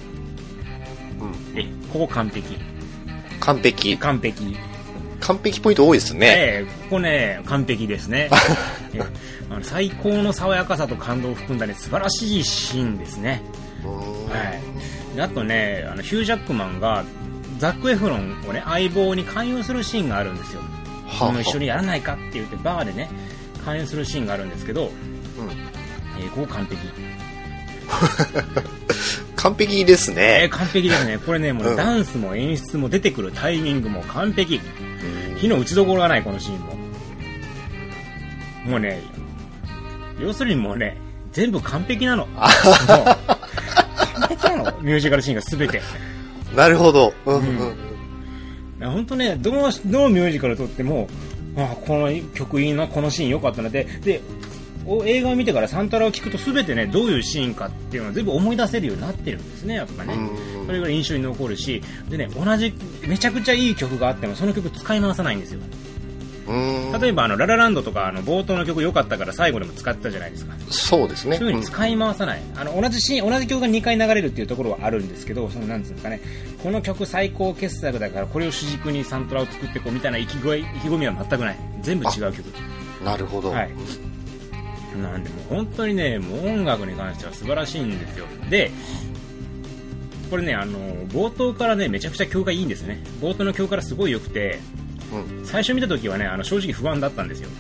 [1.21, 1.25] う
[1.57, 2.57] んええここ完璧。
[3.40, 3.97] 完璧。
[3.99, 4.57] 完璧。
[5.23, 6.27] 完璧ポイント多いですね。
[6.27, 8.29] ええここね、完璧ですね。
[8.93, 9.03] ええ
[9.51, 13.43] あの最高の爽やかさと感動を含んだね、素晴らしいシーンですね。
[13.85, 13.93] うん
[14.29, 14.39] は
[15.15, 15.17] い。
[15.17, 17.05] であとね、あの、ヒュージャックマンが、
[17.59, 20.61] ザック・エフロンをね、相棒に勧誘するシーンがあるんですよ。
[21.07, 23.11] はあ一緒にやらないかって言って、バーでね、
[23.65, 24.91] 勧誘するシーンがあるんですけど、うん
[26.19, 26.79] えーここ完璧。
[29.37, 30.48] 完璧ですえーね。
[30.50, 31.18] 完璧ですね。
[31.18, 34.61] これね、もう、うんダンスも演出も出てくるタイミングも完璧。
[35.37, 36.76] 火の打ちどころがない、このシーンも。
[38.66, 39.02] もうね、
[40.20, 40.96] 要するにもうね、
[41.33, 42.28] 全部完璧なの。
[42.37, 43.16] 完
[44.28, 44.72] 璧なの。
[44.81, 45.83] ミュージカルシーンが全て。
[46.55, 47.12] なるほど。
[47.26, 47.92] うんうんうん
[48.81, 51.09] 本当ね、どの、どのミュージカルとっても、
[51.57, 54.20] あこの曲いいな、このシーン良かったなで、で、
[54.87, 60.14] お映画を見てからサンタラを聞くと全てね、どういうシーンかっていうのを全部思い出せるようになってるんですね、やっぱね。
[60.14, 62.73] うんそれぐらい印象に残るし、でね、同じ、
[63.07, 65.61] めちゃくちゃいい曲があっても、その曲使い回さないんですよ。
[65.61, 70.55] うん例えば、あの、ララランドとか、あの、冒頭の曲良かったから最後でも使ってたじゃないですか。
[70.71, 71.37] そうですね。
[71.37, 72.42] そういう風に使い回さない。
[72.57, 76.21] あの、同じシーン、同じ曲が2回流れるっていうところはあるんですけど、その、なんですかね、
[76.62, 81.57] この曲最高傑作だから、これを主軸にサントラを作っていこうみたいな意気込み意気込みは全くない。
[81.81, 82.38] 全部違う曲。
[82.38, 82.40] う
[82.79, 83.51] んなるほど。
[83.51, 83.71] はい。
[84.98, 88.26] なんで、もう本当にね、もう音楽に関しては素晴らしいんですよ。
[88.50, 88.70] で、
[90.31, 90.78] これね、あの、
[91.09, 93.02] 冒頭からね、めちゃくちゃ曲がいいんですね。
[93.20, 94.61] 冒頭の曲からすごい良くて、
[95.12, 97.50] うん最初見た時はね、あの、正直不安だったんですよ。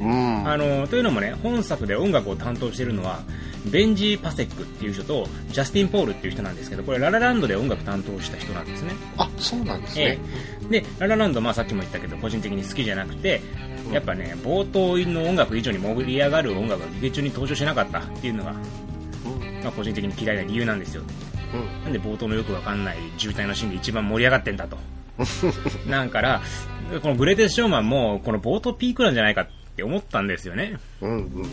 [0.00, 0.48] うん。
[0.48, 3.20] あのというのもね本作で音楽を担当しているのは
[3.66, 10.18] ベンジー・パセックっていう人とジャスティン・ポールっていう人なんですけどこれララランドで音楽担当した人なんですねあ、そうなんですえね。
[10.64, 13.40] えでララランド、まあ、さっきも言ったけど個人的に好きじゃなくて
[13.92, 19.62] やっぱね冒頭の音楽以上に盛り上がる音楽が劇中に登場しなかったっていうのが、うん。
[19.62, 21.02] まあ、個人的に嫌いな理由なんですよ。
[21.54, 21.82] うん。
[21.84, 24.78] なんで冒頭のよくわかんない渋滞のシーンで一番盛り上がってんだと。
[25.86, 26.40] なんから
[27.02, 30.78] このグレーテス・ショーマンもこの冒頭ピークなんじゃないかって思ったんですよね。
[31.00, 31.46] うんうん。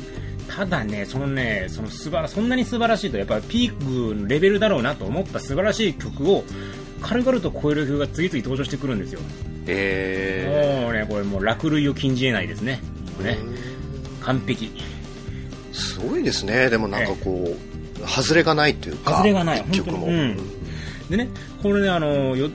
[0.48, 6.44] ただね、そのね、その素晴らそんなに素晴らしいと、やっぱピークのレベルだろうなと思った素晴らしい曲を、
[7.02, 9.22] 軽々と超える曲が次々登場してくるんですよ。
[9.70, 12.82] えもうね、これもう落類を禁じ得ないですね。
[13.22, 14.72] ね、ー完璧。
[15.74, 16.70] すごいですね。
[16.70, 19.12] でもなんかこう、外れがないというか。
[19.12, 19.98] 外れがない一曲も。
[19.98, 20.60] 本当にうん
[21.10, 21.30] でね、
[21.64, 22.50] これね、あの、よ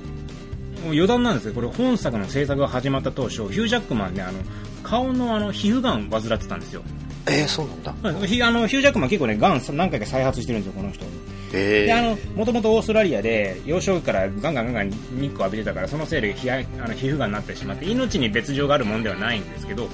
[0.87, 4.39] 余談なんですけど、これ本作の制作が始まった当初、ヒュージャックマンね、あの、
[4.83, 6.83] 顔のあの皮膚がんを患ってたんですよ。
[7.27, 7.95] えー、そうなんだ。
[8.03, 11.05] あのヒュージャックマン結構ね、がん何回か再発してるんですよ、この人。
[11.55, 14.97] えであー、のもともとオーストラリアで幼少期からガンガンガンガン日
[15.29, 19.89] 光浴びてたからそのせいで皮あの皮膚がんになってしまって命に別状があるもんではないんですけど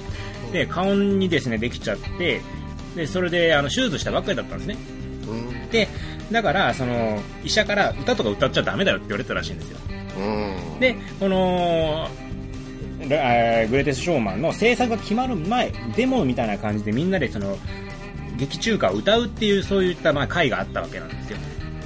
[0.51, 2.41] で顔にですねできちゃって
[2.95, 4.77] でそれであの手術したばっかりだったんですね。
[5.27, 5.69] うん。
[5.69, 5.87] で
[6.31, 9.77] だからその医者から歌とか歌っちゃダメだよって言われてたらしいんですよ。
[10.17, 10.79] うん。
[10.79, 12.07] でこの
[13.01, 17.57] ラグレーテス・ショーマンの制作が決まる前デモみたいな感じでみんなでその
[18.37, 21.37] 劇中歌を歌うっていうそういったまあ会があったわけなんですよ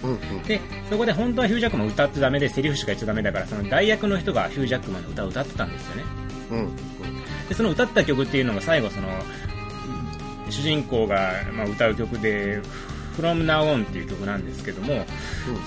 [0.05, 0.43] うんうん。
[0.43, 6.03] でそこで本当はヒュージャックマン歌ってダメでセリフしか言っちゃダメだからその代役の人がヒュージャックマンの歌を歌ってたんですよね。
[6.51, 6.75] うん。
[7.49, 9.07] でその歌った曲っていうのが最後その
[10.49, 12.61] 主人公が、まあ、歌う曲で
[13.17, 15.05] 「From Now On」っていう曲なんですけども、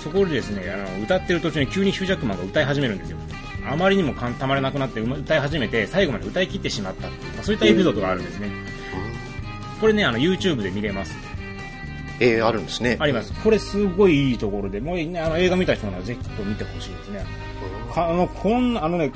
[0.02, 3.18] そこでですねあの歌ってる途中に急にヒュージャックマンが歌い始めるんですよ。
[3.68, 8.50] あまりにもたまらなくなって歌い始めて最後まで歌い切ってしまったっていう、まあそういったエピソードがあるんですね。
[9.80, 11.14] これねあの YouTube で見れます
[12.20, 12.96] えー、あるんですね。
[13.00, 13.32] あります。
[13.42, 17.24] これすごいいいところでもうねあの映画見た人ならぜひと見てほしいですね。
[17.94, 19.12] かあのこんあのね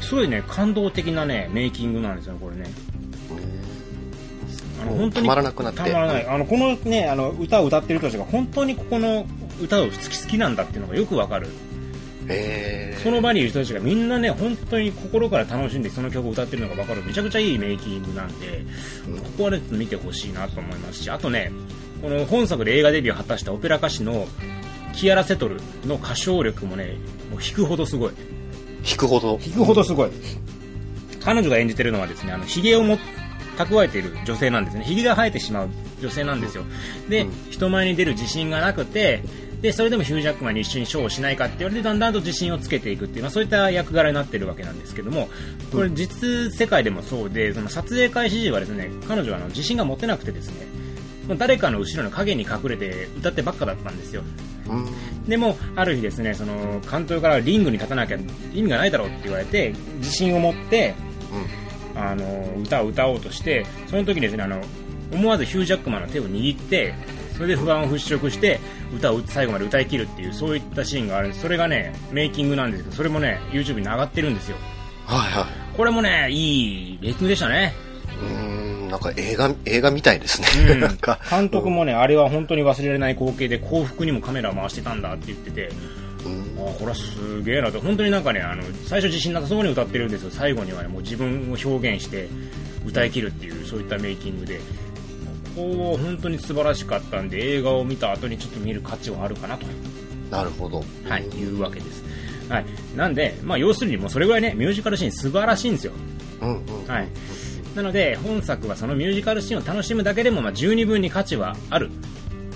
[0.00, 2.64] すごいね感動的なねメイキングなんですよこれね。
[4.82, 5.78] あの本当にたまらなくなって。
[5.78, 6.26] たまらない。
[6.26, 9.26] あのこのねあの歌を歌ってる人たちが本当にここの
[9.62, 11.48] 歌を好き好きなんだっていうのがよくわかる。
[12.26, 17.02] へその場にいる人たちがみんなね、本当に心から楽しんでその曲を歌ってるのが分かる。
[17.04, 18.64] めちゃくちゃいいメイキングなんで、
[19.08, 19.18] うん。
[19.18, 21.52] ここはね、見てほしいなと思いますし、あとね、
[22.04, 24.26] この本作で映画デビューを果たしたオペラ歌手の
[24.92, 26.98] キアラ・セトルの歌唱力もね、
[27.30, 28.12] もう弾くほどすごい。
[28.86, 29.38] 弾くほど。
[29.38, 30.10] 弾くほどすごい。
[31.24, 32.98] 彼女が演じてるのはですね、あの、髭をも
[33.56, 34.84] 蓄えている女性なんですね。
[34.84, 35.70] 髭が生えてしまう
[36.02, 36.64] 女性なんですよ。
[37.08, 39.22] で、うん人前に出る自信がなくて、
[39.62, 45.30] で、それでもヒュージャックマンに一緒にショーをしないかって言われて、だんだんと自信をつけていくっていう、まあそういった役柄になってるわけなんですけども、
[45.72, 50.83] これ実世界でもそうで、その撮影開始時はですね、彼女はあの自信が持てなくてですね、まあ
[51.38, 54.22] 誰かの後ろの影に隠れて歌ってばっかだったんですよ。
[54.68, 55.28] うん。
[55.28, 58.18] でも、ある日ですね、その、監督からリングに立たなきゃ
[58.52, 60.94] 意味がないだろうって言われて、自信を持って、
[61.96, 64.60] あの、歌を歌おうとして、その時にですね、あの、
[65.12, 66.94] 思わずヒュージャックマンの手を握って、
[67.36, 68.60] それで不安を払拭して、
[68.94, 71.42] 歌を最後まで歌い切るっていう、そういったシーンがあるんです。
[71.42, 74.56] それがね、メイキングなんですけど、それもね、YouTube に上がってるんですよ。
[75.06, 75.76] はいはい。
[75.76, 77.74] これもね、いいメイキングでしたね。
[78.20, 80.46] うーん、なんか映画、映画みたいですね。
[80.70, 80.98] うん。
[81.28, 85.70] 監督もね、あれは本当に忘れられない光景で、幸福にもカメラを回してたんだって言ってて、
[86.24, 86.44] うん。
[86.56, 92.28] あこれはすげえなと本当になんかねあの最初自信なさそうに歌ってるんですよ最後にはねもう自分を表現して
[92.86, 94.60] 歌い切るっていうそういったメイキングで
[95.54, 99.66] ここ本当に素晴らしかったんで映画を見た後にちょっと見る価値はあるかなと、
[100.30, 100.82] なるほど。
[101.04, 102.02] はい、いうわけです
[102.48, 105.92] はい、なんで、まあ、要するにもうそれぐらいねミュージカルシーン素晴らしいんですよ、
[106.40, 106.86] うんうん。
[106.86, 107.08] はい、
[107.74, 111.90] なので本作はそのミュージカルシーンを楽しむだけでもまあ十二分に価値はある。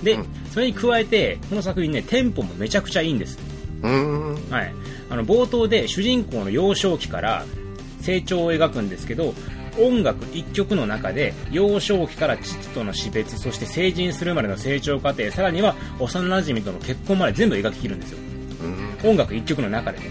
[0.03, 0.27] で、うん。
[0.53, 3.39] それに加えてこの作品ねテンポもめちゃくちゃいいんです。
[3.83, 4.75] はい、
[5.09, 7.45] あの冒頭で主人公の幼少期から
[8.01, 9.35] 成長を描くんですけど
[9.79, 18.19] 音楽1曲の中で幼少期から父との死別そして成人するまでの成長過程さらには幼馴染との結婚まで全部描ききるんですよ。
[19.05, 19.11] うん。
[19.11, 20.11] 音楽1曲の中でね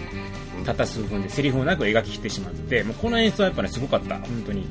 [0.65, 4.17] たった数分でセリフもなく描ききってしまってもうこの演出はやっぱねすごかった。
[4.19, 4.65] 本当に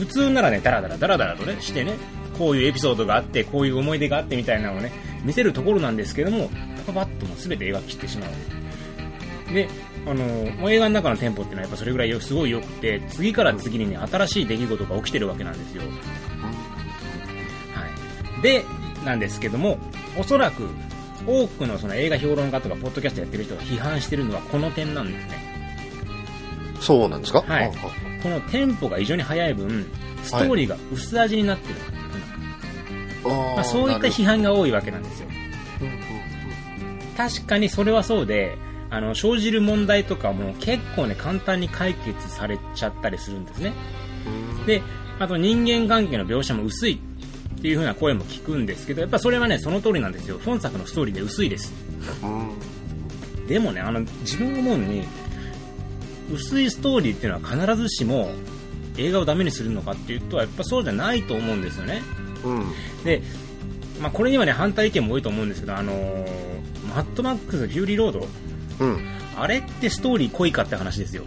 [0.00, 1.94] 普通ならねダラダラダラダラとねしてね
[2.38, 4.92] こういうエピソードがあってこういう思い出があってみたいなのをね
[5.24, 6.48] 見せるところなんですけども
[6.86, 8.30] パパッともう全て描き切ってしまう。
[9.52, 9.68] で
[10.06, 15.82] あのもう映画の中のテンポっていうのはやっぱそれぐらいよすごい良くて次から次にね新しい出来事が起きてるわけなんですよ。
[15.82, 15.88] は
[18.38, 18.64] い、で、
[19.04, 19.76] なんですけども、
[20.16, 20.68] おそらく
[21.26, 25.38] 多くのその映画評論家とかポッドキャストやってる人が批判してるのはこの点なんですね。
[26.80, 27.42] そうなんですか？
[27.42, 27.72] はい
[28.22, 29.86] このテンポが異常に速い分、
[30.22, 31.74] ストーリーが薄味になってる。
[33.24, 35.28] あーまあ、そういった批判が多いわけなんですよ。
[37.16, 38.56] 確かにそれはそうで、
[38.88, 43.72] あの、生じる問題とかも結構ね、簡単に解決されちゃったりするんですね。
[44.26, 44.82] うんで、
[45.18, 47.00] あと人間関係の描写も薄い
[47.58, 50.40] っていう風な声も聞くんですけど、やっぱそれはね、その通りなんですよ。
[50.44, 51.72] 本作のストーリーで薄いです。
[52.22, 52.50] うん
[53.46, 55.02] でもね、あの、自分が思うに、
[56.32, 58.30] 薄いストーリーっていうのは必ずしも
[58.96, 62.02] 映画をダメにするのかっていうと、やっぱそうじゃないと思うんですよね。
[62.44, 62.72] うん
[63.04, 63.22] で、
[64.00, 66.50] まあ、これにはね、反対意見も多いと思うんですけど、あのー
[66.94, 68.26] マッドマックス・フューリーロード、
[68.80, 71.22] うんあれってストーリー濃いかって話ですよ。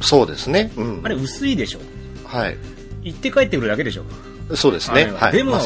[0.00, 1.80] そうですねうんあれ薄いでしょ。
[2.24, 2.56] はい
[3.02, 4.04] 行って帰ってくるだけでしょ。
[4.54, 5.60] そうですねあの映画はいでも、ま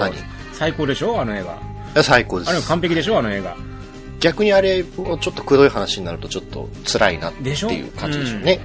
[0.52, 1.58] 最高でしょあの映画。
[1.94, 3.56] や最高であれす完璧でしょあの映画。
[4.22, 8.38] 逆にあれもうちょっとくどい話になるとちょっと辛いなっていう感じでしょ？
[8.38, 8.60] うね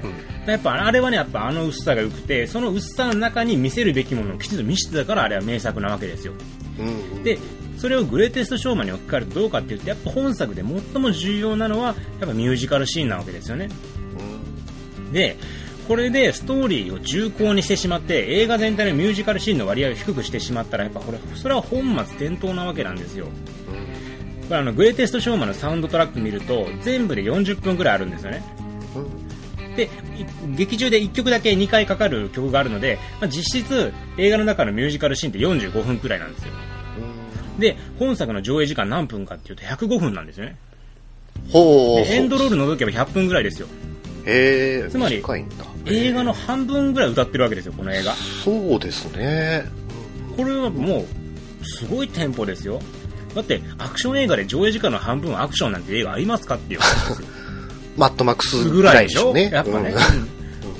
[0.45, 6.33] やっぱあれはね、やっぱあの薄さが良くて、その薄さの中に見せるべきものをきちんと見せてたからあれは名作なわけですよ。
[6.79, 7.37] うんうんで、
[7.77, 13.67] それをグレーテストショーマンに置き換えるとどうかっていうと、やっぱ本作で最も重要なのは、やっぱミュージカルシーンなわけですよね。
[15.11, 15.37] で、
[15.87, 23.27] これでストーリーを重厚にしてしまって、映画全体のミュージカルシーンの割合を低くしてしまったら、やっぱこれ、それは本末転倒なわけなんですよ。
[24.47, 28.43] これあの、グレーテストショーマンのサウンドトラック見ると、全部で40分くらいあるんですよね。
[29.75, 29.87] で、い
[30.55, 36.53] 劇中で1曲だけ2回かかる曲があるので、まあ、実質映画の中のミュージカルシーンって45分くらいなんですよ。
[37.59, 40.57] で、本作の上映時間何分かっていうと105分なんですよね。
[41.51, 43.67] ほうでエンドロール除けば100分くらいですよ。
[44.25, 45.23] へえつまり
[45.85, 48.13] 映画の半分ぐらい歌ってるわけですよ、この映画。
[48.13, 49.63] そうですね
[50.35, 51.05] これはも
[51.61, 52.81] う、すごいテンポですよ。
[53.37, 57.27] だって、アクション映画で上映時間の半分はアクションなんて映画ありますかっていう話ですよ。
[57.97, 59.33] マットマックスぐぐらいでしょ？
[59.33, 59.89] ねやっぱね。
[60.11, 60.27] うんうん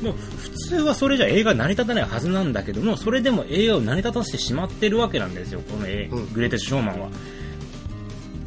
[0.04, 7.10] でも普通はそれじゃ映画成り立たないはずなんだけども、それでも映画を成り立たせてしまってるわけなんですよ、この映うんグレーテストショーマンは。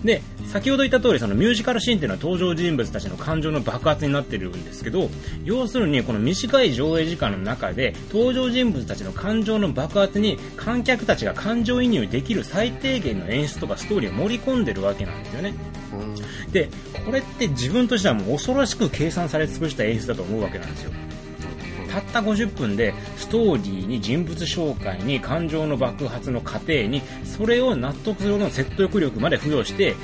[0.04, 5.10] で先ほど言った通りそのミュージカルシーンっていうのは登場人物たちの感情の爆発になってるんですけど
[5.44, 15.54] 要するにこの短い上映時間の中で登場人物たちの感情の爆発に観客たちが感情移入できる最低限の演出とかストーリーを盛り込んでるわけなんですよね。
[15.92, 16.52] うん。
[16.52, 16.68] で
[17.04, 20.92] これって自分としてはもう恐ろしく計算され尽くした演出だと思うわけなんですよ
[21.90, 29.96] たった50分でストーリーに人物紹介に感情の爆発の過程にそれを納得するほどの説得力まで付与して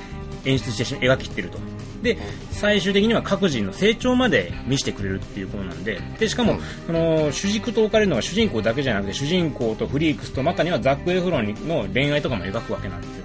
[0.44, 1.58] 演出してし描きってると。
[2.02, 2.18] で
[2.50, 6.00] 最終的には各人の成長まで見せてくれるっていうことなんで。
[6.18, 6.60] でしかも、うん。
[6.86, 13.24] その主軸と置かれるのが主人公だけじゃなくて主人公とフリークスとまたにはザック・エフロンの恋愛とかも描くわけなんですよ。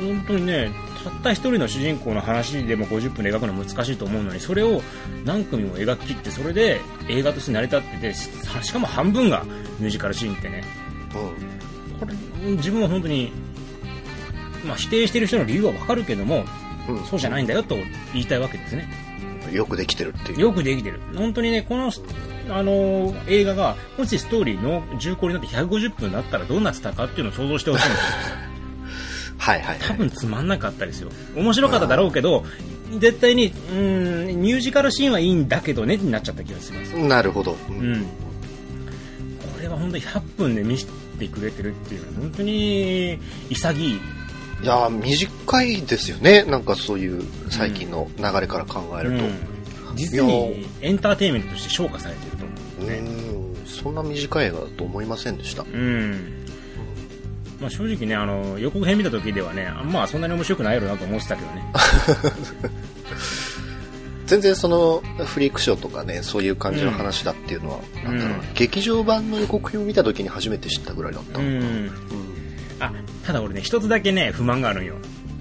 [0.00, 0.70] 本当にね
[1.04, 4.82] たった一人の主人公の話でも50分で描くのは難しいと思うのにそれを
[5.24, 8.30] 何組も描き切ってそれで映画として成り立っててし
[8.62, 9.44] しかも半分が
[9.78, 10.64] ミュージカルシーンってね。
[11.12, 12.14] これ
[12.52, 13.32] 自分は本当に、
[14.64, 16.44] まあ、否定してる人の理由はわかるけども
[16.88, 16.96] うん。
[16.96, 17.76] うんそうじゃないんだよと
[18.12, 18.88] 言いたいわけですね。
[19.52, 20.40] よくできてるっていう。
[20.40, 21.00] よくできてる。
[21.16, 21.92] 本当にねこの
[22.48, 28.36] あの映画がもしストーリーの重厚になって150分だったらどうなってたかっていうのを想像してほしいんですよ
[29.50, 29.88] はいはいはい。
[29.88, 32.44] 多分つまんなかったですよ面白かっただろうけど
[32.98, 37.56] 絶対にうんミュージカルシーンはいいんだけどねになっちゃった気がしますなるほど。
[37.68, 40.86] ううんこれは本当に100分で見せ
[41.18, 43.18] てくれてるっていうのは本当に
[43.50, 44.00] 潔いい
[44.66, 46.42] やー短いですよね。
[46.44, 49.24] なんかそういう最近の流れから考えると。
[49.24, 49.32] うん
[49.96, 55.62] 実にエンターテインメントとして昇華されてると思うねうんそんな短い映画だと思いませんでした。
[55.64, 56.39] うん
[57.60, 61.62] まあ、正直ねあの予告編見た時ではねあまあそんなに面白くないやろなと思ってたけどね。
[64.30, 68.54] 全然そのフリークショーとかね、そういう感じの話だっていうのは、なんだろうなうん。
[68.54, 71.40] 劇場版の予告編を見た時に初めて知ったぐらいだった。
[71.40, 71.86] ううん。
[71.86, 71.90] ん
[72.78, 72.92] あ
[73.26, 74.94] ただ俺ね一つだけね不満があるんよ。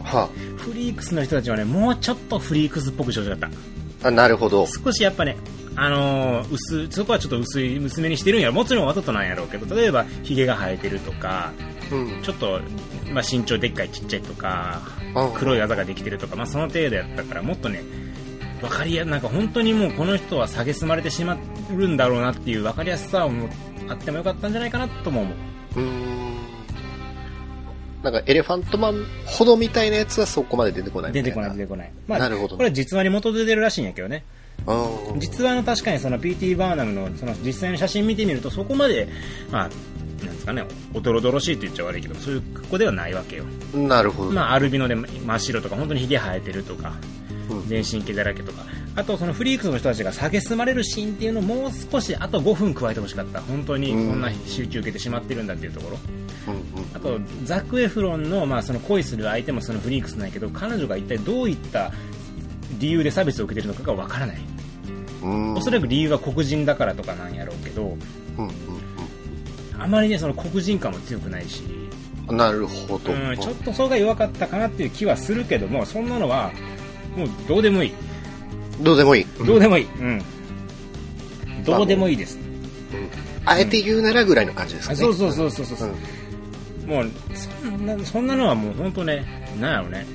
[0.04, 0.28] は
[0.58, 4.08] フリークスの人たちはねもうちょっとフリークスっぽくしてほしかった。
[4.08, 4.66] あ、あなるほど。
[4.66, 5.38] 少しやっぱね、
[5.82, 11.54] あのー薄そこはちょっと薄い薄めにしてるんやろもちろんわざとなんやろうけど例えばひげが生えてるとか
[11.92, 12.22] うん。
[12.22, 12.60] ちょっと、
[13.12, 14.82] まあ、身長でっかいちっちゃいとか
[15.16, 17.84] あ黒いあざができてるとか、まあ、その程度やったからもっとね
[18.62, 21.38] 分かりやなんか本当にもうこの人は蔑まれてしま
[21.72, 23.48] るんだろうなっていう分かりやすさも
[23.88, 25.36] あってもよかったんじゃないかなとも思う
[25.78, 26.20] うーん。
[28.04, 31.12] なんかエレファントマンほどみたいなやつはそこまで出てこない。
[31.12, 34.39] 出てこない出てこない、まあ、なるほどこれは実話に基づいてるらしいんやけどねうん
[35.18, 39.08] 実話の確かにその PT バーナムのその実際の写真見てみるとそこまで、
[39.52, 39.70] まあ、
[40.26, 43.46] なんですかね、おどろどろしいって言っちゃ悪いけど、そういう格好ではないわけよ。
[43.74, 44.32] なるほど。
[44.32, 46.94] まあ、アルビノで真っ白とか、本当にヒゲ生えてるとか、
[47.50, 48.64] うん全身毛だらけとか、
[48.96, 53.42] あとそのフリークスの人たちが蔑まれるシーンっていうのをもう少し、あと5分加えてほしかった。
[53.42, 55.98] 本当にこんな集中受けてしまってるんだっていうところ。
[56.48, 61.92] うんうんあと、ザク・エフロンの、まあ、その恋する相手もそのフリークスなんやけど、彼女が一体どういった
[62.80, 64.59] 理由で差別を受けてるのかがわからない。
[65.22, 67.84] うんおそらく理由は黒人だからとかなんやろうけど、
[68.38, 68.52] うんうん
[69.78, 71.64] あまりね、その黒人感も強くないし、
[72.28, 73.12] うんなるほど。
[73.12, 76.52] うん、ちょっとそれが弱かったかなっていう気はするけども、そんなのは、
[77.16, 77.94] もうどうでもいい。
[78.82, 79.26] どうでもいい。
[79.46, 79.86] どうでもいい。
[79.86, 80.24] うん。
[81.64, 82.38] どうでもいいです。
[83.46, 85.00] あえて言うならぐらいの感じですかね。
[85.00, 85.90] あそうそうそうそうそう。
[85.90, 86.20] うん
[86.90, 89.24] もう、そんな、そんなのはもう本当ね、
[89.60, 90.08] なんやろね。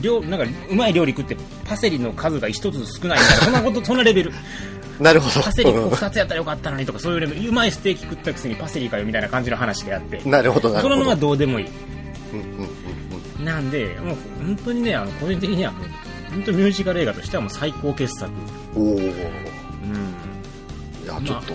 [0.00, 1.36] 料なんか、うまい料理食って、
[1.72, 4.32] パセリの数が一つ少ないみたいな、そんなこと、そんなレベル。
[5.00, 5.42] なるほど。
[5.42, 10.94] パセリこう二つやったらよかったのにとか、そういうレベル、うまいステーキ食ったくせにパセリかよみたいな感じの話であって、なるほど、なるほど。
[10.94, 11.66] そののはどうでもいい。
[11.66, 15.88] うんうんうんうんなんで、もう本当にね、あの、個人的にはもう、
[16.30, 18.30] 本当ミュージカル映画としてはもう最高傑作。
[18.76, 19.00] おお。
[19.00, 19.14] いうん。
[21.06, 21.54] や、ちょっと、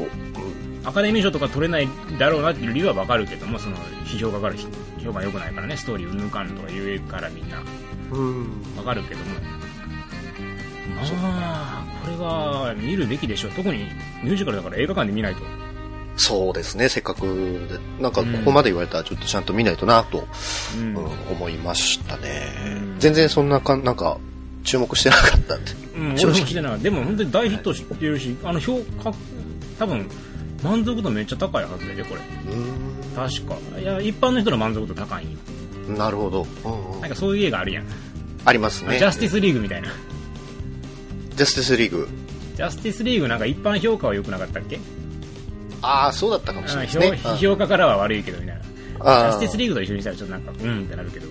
[0.84, 1.88] アカデミー賞とか取れない
[2.20, 4.56] だろうなっていう理由はわかるけども、その、批評家から
[5.02, 7.64] 評判良くないからね、ストーリーうんぬんかんとか言うからみんな
[8.12, 8.20] うん。
[8.20, 8.78] うん。
[8.78, 9.26] わかるけども。
[10.96, 13.52] まあ、これは見るべきでしょう。
[13.52, 13.86] 特に
[14.24, 15.42] ミュージカルだから映画館で見ないと。
[16.18, 20.28] そうですね、せっかくで、なんかここまで言われたらちょっとちゃんと見ないとなと、
[20.78, 20.96] うん。
[20.96, 23.00] うん思いましたねうん。
[23.00, 24.18] 全然そんなか、なんか、
[24.64, 25.72] 注目してなかったんで。
[25.96, 26.78] うん、正直。
[26.80, 29.14] でも本当に大ヒットしてるし、あの評価、
[29.78, 30.10] 多分、
[30.64, 32.22] 満足度めっちゃ高いはずで、これ。
[32.22, 33.80] う確か。
[33.80, 35.26] いや、一般の人の満足度高い。
[35.88, 36.48] なるほど。
[36.66, 37.86] うんうんなんかそういう映画あるやん。
[38.44, 38.98] ありますね。
[38.98, 39.90] ジャスティスリーグみたいな。
[41.38, 42.08] ジャスティスリーグ。
[42.56, 44.80] ジャスティスリーグなんか一般評価は良くなかったっけ？
[45.82, 47.18] ああ、そうだったかもしれないですあね。
[47.18, 48.62] 評批評家からは悪いけどみたいな。
[48.64, 51.28] ジャスティスリーグと一緒にしたらちょっとなんか、うんってなるけど。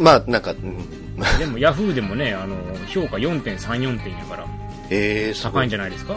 [0.00, 0.78] まあ、なんか、うん。
[1.38, 2.56] でもヤフーでもね、あの、
[2.88, 4.46] 評価4.34点やから、
[4.90, 6.16] えー、すご高いんじゃないですか？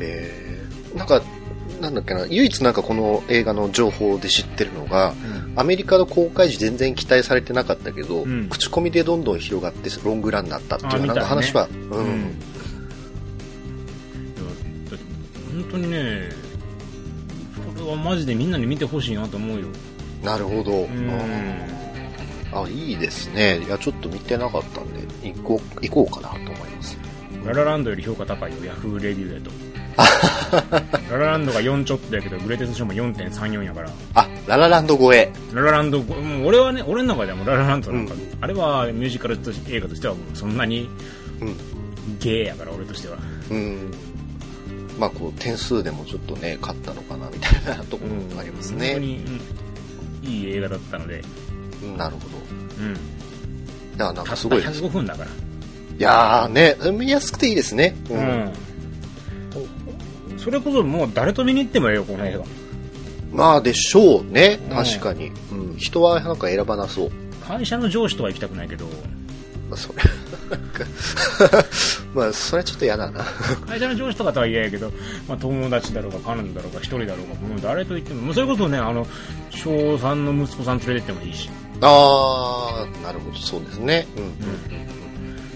[0.00, 1.20] えー、なんか、
[1.80, 5.41] なんだっけな、唯一なんかこの映画の情報で知ってるのが、うん。
[5.56, 12.08] アメリカの公開時全然期待されてなかったけど、うん口コミでどんどん広がってロングランになったっていう話は、ううんん。
[12.08, 12.34] いや
[14.90, 15.04] だって
[15.52, 16.28] 本当にね
[17.76, 19.66] これはマジでみんなに見てほしいなと思うよ
[20.22, 20.72] なるほど。
[20.72, 21.82] うん
[22.54, 23.60] あ、いいですね。
[23.66, 26.98] いや、ちょっと見てなかったんで、行こう、行こうかなと思います。
[27.44, 29.71] ララランドより評価高いよヤフーレビューだと
[31.10, 35.32] ララランドが4ちょっとやけどグレーテストショーも4.34やからあ、ララランド超え。
[35.52, 36.14] ララランドも
[36.44, 40.88] う俺はね俺の中ではもうララランドなんか、うんあれはミュージカルと映画としてはもうそんなに
[41.40, 41.56] うん。
[42.18, 43.16] ゲーやから俺としては
[43.50, 43.90] うん。
[44.98, 48.88] まあ、こう、点数でもちょっとね、勝ったのかな、みたいなところがありますね。
[48.92, 49.40] 本当に、うん
[50.28, 51.20] いい映画だったので
[51.82, 52.26] うんなるほど。
[52.84, 52.98] うんい
[53.98, 54.82] や、なんかすごいです。
[54.82, 55.30] 105分だからい
[55.98, 57.94] やーね、見やすくていいですね。
[58.10, 58.14] う。
[58.14, 58.52] うんん
[60.42, 62.44] それこそもう誰と見に行ってもええよこの映画
[63.32, 64.60] まあ、でしょうね。
[64.70, 65.32] うん確かに。
[65.50, 65.76] うん。
[65.78, 67.10] 人はなんか選ばなそう。
[67.46, 68.84] 会社の上司とは行きたくないけど
[69.70, 70.02] まあ、それ。
[72.14, 73.24] まあ、それはちょっと嫌だな。
[73.66, 74.92] 会社の上司とかとは嫌やけど、
[75.26, 79.06] まあ、友達だろうが彼女だろうが一人だろうがもう誰と言ってももうそれこそねあの
[79.50, 81.48] 翔さんの息子さん連れてってもいいし、
[81.80, 84.06] あー、なるほど、そうですね。
[84.16, 84.24] うん。
[84.24, 84.32] うん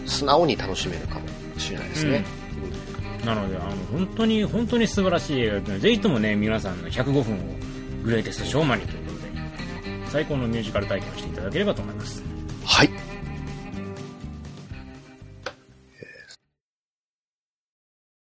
[0.06, 1.22] 素直に楽しめるかも
[1.58, 2.24] しれないですね。
[3.26, 7.38] なのであの本当に本当に素晴らしい映画でぜひともね皆さんの105分を
[8.04, 12.22] グレイテストショーマンにということで最高のミュージカル体験をしていただければと思います
[12.64, 13.05] はい。